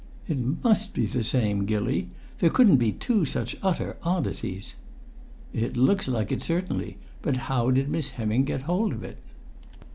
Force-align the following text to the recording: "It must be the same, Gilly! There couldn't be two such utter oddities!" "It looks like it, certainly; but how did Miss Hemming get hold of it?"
"It 0.27 0.63
must 0.63 0.95
be 0.95 1.05
the 1.05 1.23
same, 1.23 1.67
Gilly! 1.67 2.07
There 2.39 2.49
couldn't 2.49 2.77
be 2.77 2.91
two 2.91 3.23
such 3.23 3.55
utter 3.61 3.97
oddities!" 4.01 4.73
"It 5.53 5.77
looks 5.77 6.07
like 6.07 6.31
it, 6.31 6.41
certainly; 6.41 6.97
but 7.21 7.37
how 7.45 7.69
did 7.69 7.87
Miss 7.87 8.09
Hemming 8.17 8.45
get 8.45 8.61
hold 8.61 8.93
of 8.93 9.03
it?" 9.03 9.19